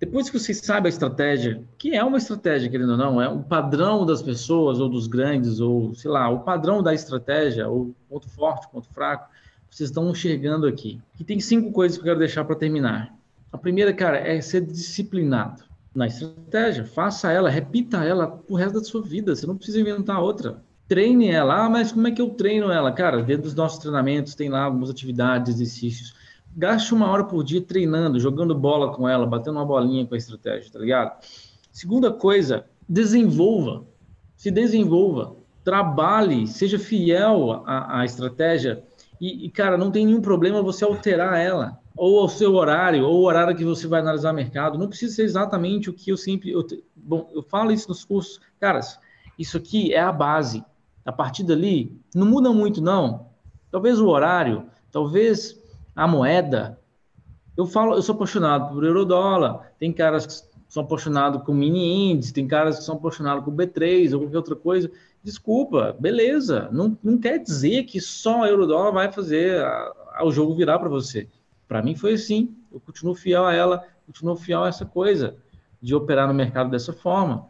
[0.00, 3.42] Depois que você sabe a estratégia, que é uma estratégia, querendo ou não, é um
[3.42, 8.26] padrão das pessoas ou dos grandes, ou sei lá, o padrão da estratégia, ou ponto
[8.30, 9.28] forte, ponto fraco,
[9.68, 10.98] vocês estão enxergando aqui.
[11.20, 13.14] E tem cinco coisas que eu quero deixar para terminar.
[13.52, 16.86] A primeira, cara, é ser disciplinado na estratégia.
[16.86, 19.36] Faça ela, repita ela o resto da sua vida.
[19.36, 20.62] Você não precisa inventar outra.
[20.88, 21.66] Treine ela.
[21.66, 22.90] Ah, mas como é que eu treino ela?
[22.90, 26.14] Cara, dentro dos nossos treinamentos tem lá algumas atividades, exercícios
[26.56, 30.18] gaste uma hora por dia treinando, jogando bola com ela, batendo uma bolinha com a
[30.18, 31.24] estratégia, tá ligado?
[31.72, 33.84] Segunda coisa, desenvolva,
[34.36, 38.82] se desenvolva, trabalhe, seja fiel à, à estratégia.
[39.20, 43.20] E, e, cara, não tem nenhum problema você alterar ela, ou o seu horário, ou
[43.20, 46.50] o horário que você vai analisar mercado, não precisa ser exatamente o que eu sempre,
[46.50, 48.98] eu, bom, eu falo isso nos cursos, caras,
[49.38, 50.64] isso aqui é a base,
[51.04, 53.26] a partir dali, não muda muito não,
[53.70, 55.59] talvez o horário, talvez
[56.00, 56.80] a moeda.
[57.54, 59.70] Eu falo, eu sou apaixonado por eurodólar.
[59.78, 60.32] Tem caras que
[60.66, 64.56] são apaixonados com mini índice, tem caras que são apaixonados com B3 ou qualquer outra
[64.56, 64.90] coisa.
[65.22, 66.70] Desculpa, beleza.
[66.72, 70.88] Não, não quer dizer que só eurodólar vai fazer a, a, o jogo virar para
[70.88, 71.28] você.
[71.68, 72.56] Para mim foi assim.
[72.72, 75.36] Eu continuo fiel a ela, continuo fiel a essa coisa
[75.82, 77.46] de operar no mercado dessa forma.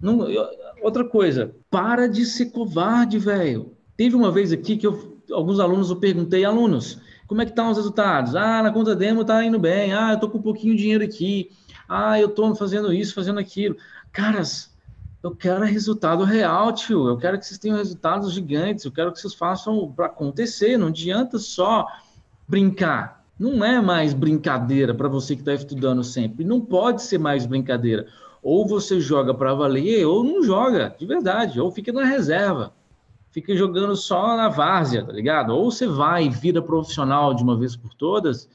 [0.00, 0.46] Não, eu,
[0.82, 3.72] outra coisa, para de ser covarde, velho.
[3.96, 7.70] Teve uma vez aqui que eu, alguns alunos eu perguntei, alunos, como é que estão
[7.70, 8.34] os resultados?
[8.34, 9.92] Ah, na conta demo está indo bem.
[9.92, 11.50] Ah, eu estou com um pouquinho de dinheiro aqui.
[11.86, 13.76] Ah, eu estou fazendo isso, fazendo aquilo.
[14.10, 14.74] Caras,
[15.22, 17.06] eu quero resultado real, tio.
[17.06, 18.86] Eu quero que vocês tenham resultados gigantes.
[18.86, 20.78] Eu quero que vocês façam para acontecer.
[20.78, 21.86] Não adianta só
[22.48, 23.22] brincar.
[23.38, 26.46] Não é mais brincadeira para você que está estudando sempre.
[26.46, 28.06] Não pode ser mais brincadeira.
[28.42, 31.60] Ou você joga para valer, ou não joga, de verdade.
[31.60, 32.72] Ou fica na reserva
[33.40, 35.54] fica jogando só na várzea, tá ligado?
[35.54, 38.48] Ou você vai e vira profissional de uma vez por todas,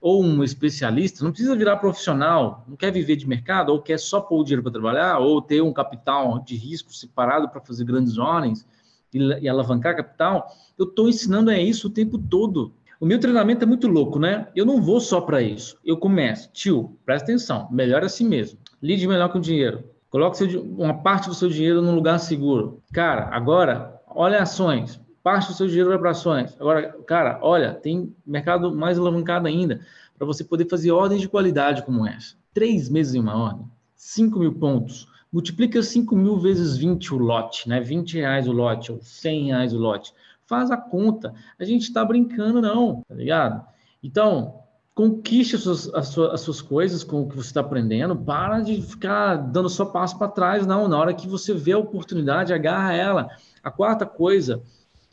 [0.00, 4.20] ou um especialista, não precisa virar profissional, não quer viver de mercado, ou quer só
[4.20, 8.16] pôr o dinheiro para trabalhar, ou ter um capital de risco separado para fazer grandes
[8.16, 8.66] ordens
[9.12, 10.48] e, e alavancar capital.
[10.78, 12.72] Eu estou ensinando é isso o tempo todo.
[12.98, 14.48] O meu treinamento é muito louco, né?
[14.56, 15.76] Eu não vou só para isso.
[15.84, 18.58] Eu começo, tio, presta atenção, melhor assim mesmo.
[18.80, 19.84] Lide melhor com o dinheiro.
[20.08, 22.82] Coloque uma parte do seu dinheiro num lugar seguro.
[22.92, 26.56] Cara, agora olha ações, parte do seu dinheiro vai para ações.
[26.58, 29.80] Agora, cara, olha, tem mercado mais alavancado ainda
[30.16, 32.36] para você poder fazer ordens de qualidade como essa.
[32.52, 35.08] Três meses em uma ordem, 5 mil pontos.
[35.32, 37.80] Multiplica 5 mil vezes 20 o lote, né?
[37.80, 40.12] 20 reais o lote, ou 100 reais o lote.
[40.46, 41.32] Faz a conta.
[41.58, 43.64] A gente está brincando, não, tá ligado?
[44.02, 44.61] Então,
[44.94, 48.16] conquiste as suas, as suas, as suas coisas com o que você está aprendendo.
[48.16, 50.88] Para de ficar dando só passo para trás, não.
[50.88, 53.28] Na hora que você vê a oportunidade, agarra ela
[53.62, 54.62] a quarta coisa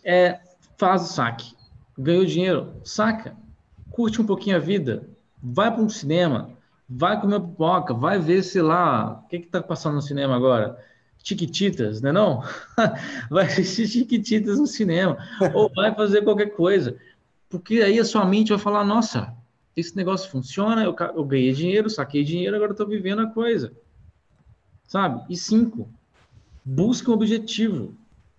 [0.03, 0.39] é
[0.77, 1.53] faz o saque.
[1.97, 3.35] Ganhou dinheiro, saca.
[3.91, 5.07] Curte um pouquinho a vida.
[5.41, 6.49] Vai para um cinema,
[6.89, 10.77] vai comer pipoca, vai ver, sei lá, o que está passando no cinema agora?
[11.23, 12.43] Chiquititas, né não?
[13.29, 15.17] vai assistir Chiquititas no cinema.
[15.53, 16.97] Ou vai fazer qualquer coisa.
[17.49, 19.33] Porque aí a sua mente vai falar, nossa,
[19.79, 23.73] esse negócio funciona, eu, eu ganhei dinheiro, saquei dinheiro, agora estou vivendo a coisa.
[24.87, 25.23] Sabe?
[25.29, 25.89] E cinco,
[26.63, 27.93] busque um objetivo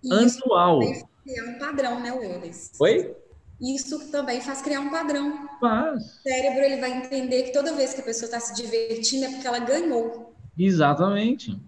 [0.09, 0.81] anual.
[0.83, 2.71] Isso criar um padrão, né, Wallace?
[2.79, 3.15] Oi?
[3.61, 5.47] Isso também faz criar um padrão.
[5.59, 6.03] Faz.
[6.03, 9.29] O cérebro ele vai entender que toda vez que a pessoa está se divertindo é
[9.29, 10.33] porque ela ganhou.
[10.57, 11.59] Exatamente.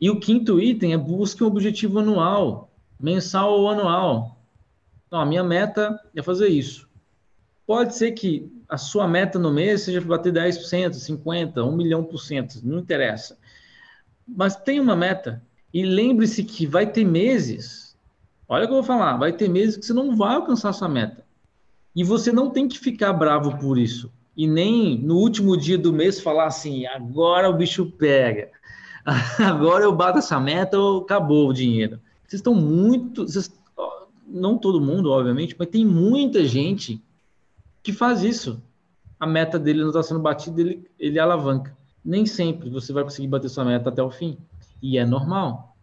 [0.00, 2.70] E o quinto item é busque um objetivo anual,
[3.00, 4.38] mensal ou anual.
[5.06, 6.88] Então, a minha meta é fazer isso.
[7.66, 12.18] Pode ser que a sua meta no mês seja bater 10%, 50%, 1 milhão por
[12.18, 13.38] cento, não interessa.
[14.26, 15.42] Mas tem uma meta.
[15.72, 17.96] E lembre-se que vai ter meses,
[18.48, 20.88] olha o que eu vou falar, vai ter meses que você não vai alcançar sua
[20.88, 21.24] meta.
[21.96, 24.12] E você não tem que ficar bravo por isso.
[24.36, 28.50] E nem no último dia do mês falar assim, agora o bicho pega.
[29.38, 32.00] Agora eu bato essa meta ou acabou o dinheiro.
[32.26, 33.22] Vocês estão muito.
[33.22, 33.52] Vocês,
[34.26, 37.02] não todo mundo, obviamente, mas tem muita gente
[37.84, 38.60] que faz isso.
[39.20, 41.76] A meta dele não está sendo batida, ele, ele alavanca.
[42.04, 44.38] Nem sempre você vai conseguir bater sua meta até o fim.
[44.82, 45.73] E é normal.